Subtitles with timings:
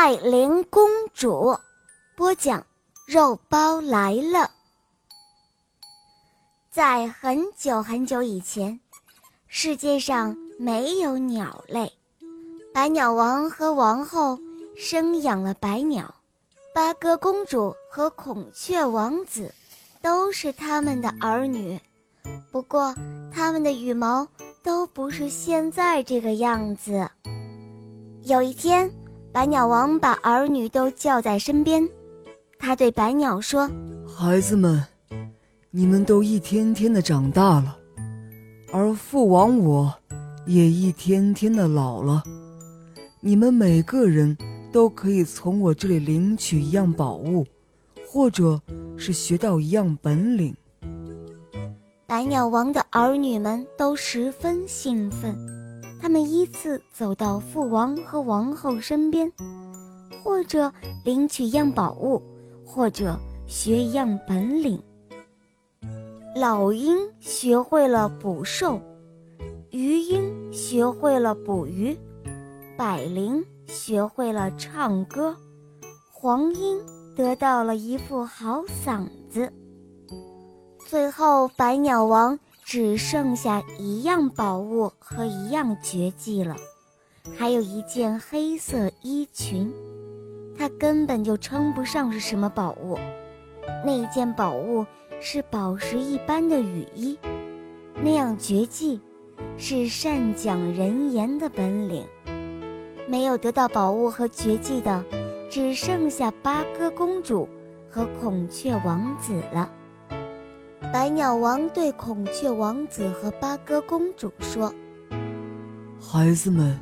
[0.00, 1.58] 戴琳公主
[2.16, 2.64] 播讲，
[3.04, 4.48] 肉包来了。
[6.70, 8.78] 在很久很久以前，
[9.48, 11.92] 世界上没有鸟类，
[12.72, 14.38] 白鸟王和王后
[14.76, 16.14] 生养了白鸟，
[16.72, 19.52] 八哥公主和孔雀王子
[20.00, 21.76] 都是他们的儿女。
[22.52, 22.94] 不过，
[23.34, 24.28] 他们的羽毛
[24.62, 27.10] 都不是现在这个样子。
[28.22, 28.88] 有一天。
[29.30, 31.86] 白鸟王把儿女都叫在身边，
[32.58, 33.70] 他对白鸟说
[34.08, 34.82] ：“孩子们，
[35.70, 37.76] 你们都一天天的长大了，
[38.72, 39.94] 而父王我
[40.46, 42.22] 也一天天的老了。
[43.20, 44.36] 你们每个人
[44.72, 47.46] 都可以从我这里领取一样宝物，
[48.08, 48.60] 或者
[48.96, 50.56] 是学到一样本领。”
[52.08, 55.36] 白鸟王的儿女们都十分兴奋。
[56.08, 59.30] 他们依次走到父王和王后身边，
[60.24, 60.72] 或者
[61.04, 62.22] 领取样宝物，
[62.64, 63.14] 或者
[63.46, 64.82] 学一样本领。
[66.34, 68.80] 老鹰学会了捕兽，
[69.70, 71.94] 鱼鹰学会了捕鱼，
[72.74, 75.36] 百灵学会了唱歌，
[76.10, 76.80] 黄莺
[77.14, 79.52] 得到了一副好嗓子。
[80.86, 82.38] 最后，百鸟王。
[82.70, 86.54] 只剩下一样宝物和一样绝技了，
[87.34, 89.72] 还有一件黑色衣裙，
[90.54, 92.98] 它根本就称不上是什么宝物。
[93.86, 94.84] 那一件宝物
[95.18, 97.18] 是宝石一般的雨衣，
[98.02, 99.00] 那样绝技
[99.56, 102.04] 是善讲人言的本领。
[103.08, 105.02] 没有得到宝物和绝技的，
[105.50, 107.48] 只剩下八哥公主
[107.90, 109.72] 和孔雀王子了。
[110.90, 114.74] 白鸟王对孔雀王子和八哥公主说
[116.00, 116.78] ：“孩子们，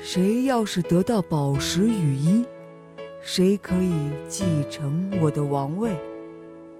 [0.00, 2.46] 谁要是得到宝石雨衣，
[3.20, 3.92] 谁可以
[4.26, 5.90] 继承我的王位；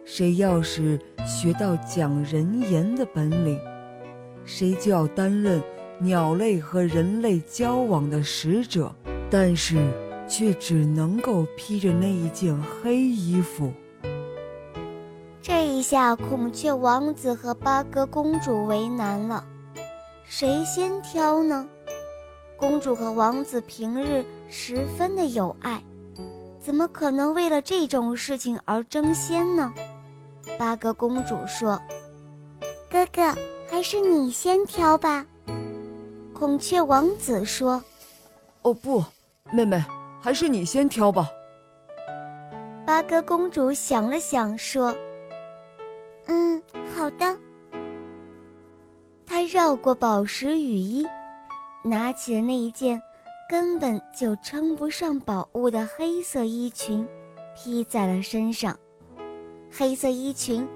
[0.07, 3.61] 谁要是学到讲人言的本领，
[4.47, 5.63] 谁就要担任
[5.99, 8.91] 鸟类和人类交往的使者。
[9.31, 9.77] 但是，
[10.27, 13.71] 却只能够披着那一件黑衣服。”
[15.47, 19.45] 这一下，孔雀王子和八哥公主为难了，
[20.25, 21.69] 谁先挑呢？
[22.57, 25.85] 公主和王子平日十分的友爱，
[26.59, 29.71] 怎么可能为了这种事情而争先呢？
[30.59, 31.79] 八哥公主说
[32.91, 33.35] ：“哥哥，
[33.71, 35.27] 还是你先挑吧。”
[36.33, 37.85] 孔雀王子说
[38.63, 39.05] ：“哦不，
[39.53, 39.85] 妹妹，
[40.23, 41.29] 还是你先挑吧。”
[42.87, 44.97] 八哥公主想了想说。
[46.27, 46.63] 嗯，
[46.95, 47.37] 好的。
[49.27, 51.07] 他绕过宝石雨衣，
[51.83, 53.01] 拿起了那一件
[53.49, 57.07] 根本就称不上宝物的黑色衣裙，
[57.55, 58.79] 披在了身上。
[59.71, 60.67] 黑色衣裙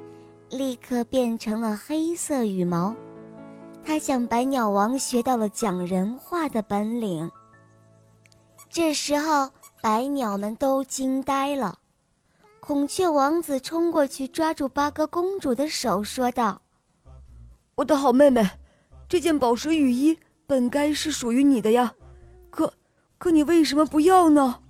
[0.51, 2.95] 立刻变成了黑色羽毛。
[3.85, 7.31] 他向白鸟王学到了讲人话的本领。
[8.69, 9.49] 这时候，
[9.81, 11.79] 白鸟们都惊呆了。
[12.69, 16.61] 孔雀王子冲过去抓住八哥公主的手，说道
[17.77, 18.47] ：“我的好妹妹，
[19.09, 21.95] 这件宝石雨衣本该是属于你的呀，
[22.51, 22.71] 可，
[23.17, 24.61] 可你为什么不要呢？”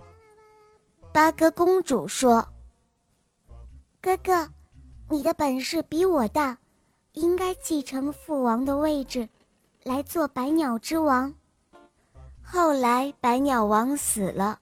[1.12, 2.47] 八哥公主说
[4.00, 4.48] ：“哥哥，
[5.10, 6.56] 你的本事比我大，
[7.15, 9.28] 应该继承父王的位置，
[9.82, 11.34] 来做百鸟之王。”
[12.47, 14.60] 后来，百鸟王死了，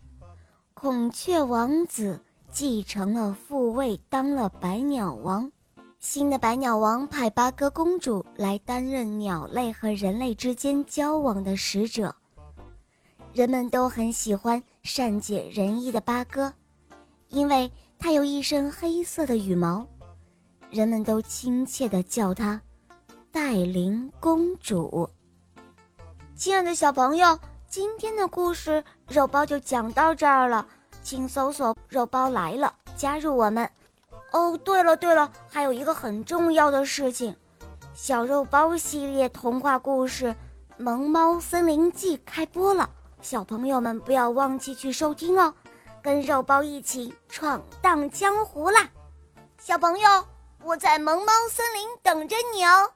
[0.72, 2.18] 孔雀王子。
[2.58, 5.52] 继承了父位，当了百鸟王。
[5.98, 12.16] 新的百鸟王派八哥公主来担任鸟类和人类之间交往的使者。
[13.34, 16.50] 人们都很喜欢善解人意的八哥，
[17.28, 19.86] 因为他有一身黑色的羽毛。
[20.70, 22.58] 人们都亲切地叫他
[23.30, 25.06] “戴琳公主”。
[26.34, 27.38] 亲爱的小朋友，
[27.68, 30.66] 今天的故事肉包就讲到这儿了。
[31.06, 33.70] 请搜索“肉包来了”，加入我们。
[34.32, 37.36] 哦，对了对了，还有一个很重要的事情，
[37.94, 40.26] 小肉包系列童话故事
[40.76, 42.90] 《萌猫森林记》开播了，
[43.22, 45.54] 小朋友们不要忘记去收听哦，
[46.02, 48.88] 跟肉包一起闯荡江湖啦！
[49.60, 50.24] 小朋友，
[50.64, 52.90] 我在萌猫森林等着你哦。